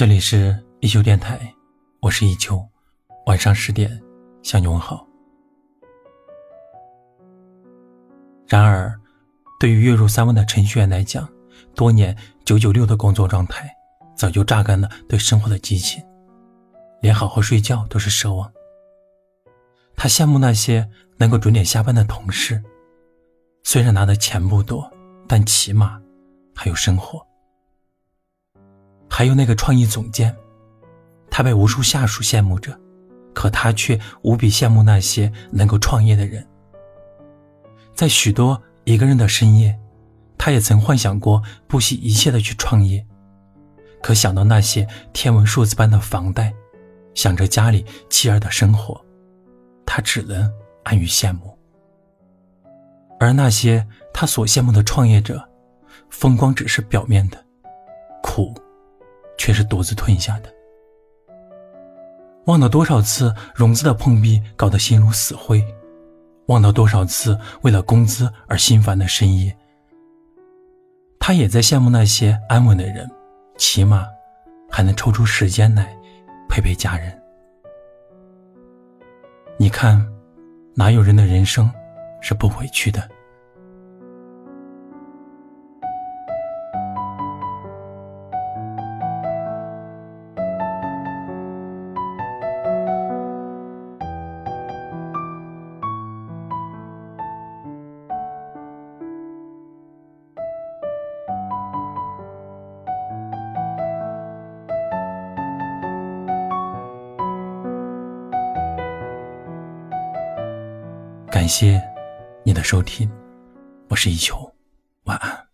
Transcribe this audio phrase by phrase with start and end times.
[0.00, 1.38] 这里是一休电台，
[2.00, 2.66] 我是一秋，
[3.26, 4.00] 晚上十点
[4.42, 5.06] 向你问好。
[8.48, 8.98] 然而，
[9.58, 11.28] 对于月入三万的程序员来讲，
[11.74, 12.16] 多年
[12.46, 13.70] 九九六的工作状态
[14.16, 16.02] 早就榨干了对生活的激情，
[17.02, 18.50] 连好好睡觉都是奢望。
[19.96, 20.88] 他羡慕那些
[21.18, 22.64] 能够准点下班的同事，
[23.64, 24.90] 虽然拿的钱不多，
[25.28, 26.00] 但起码
[26.54, 27.22] 还有生活。
[29.20, 30.34] 还有那个创意总监，
[31.30, 32.74] 他被无数下属羡慕着，
[33.34, 36.42] 可他却无比羡慕那些能够创业的人。
[37.94, 39.78] 在许多一个人的深夜，
[40.38, 43.06] 他也曾幻想过不惜一切的去创业，
[44.02, 46.50] 可想到那些天文数字般的房贷，
[47.12, 48.98] 想着家里妻儿的生活，
[49.84, 50.50] 他只能
[50.82, 51.54] 安于羡慕。
[53.18, 55.46] 而那些他所羡慕的创业者，
[56.08, 57.36] 风光只是表面的，
[58.22, 58.54] 苦。
[59.40, 60.54] 却是独自吞下的。
[62.44, 65.64] 忘了多少次融资的碰壁搞得心如死灰，
[66.48, 69.56] 忘了多少次为了工资而心烦的深夜。
[71.18, 73.10] 他也在羡慕那些安稳的人，
[73.56, 74.06] 起码
[74.70, 75.96] 还能抽出时间来
[76.46, 77.18] 陪陪家人。
[79.56, 80.06] 你看，
[80.74, 81.70] 哪有人的人生
[82.20, 83.08] 是不委屈的？
[111.30, 111.80] 感谢
[112.42, 113.08] 你的收听，
[113.88, 114.52] 我是一球，
[115.04, 115.49] 晚安。